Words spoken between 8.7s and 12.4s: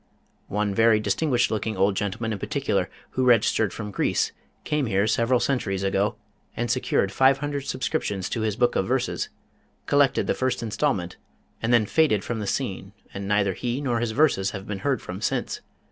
of verses, collected the first instalment, and then faded from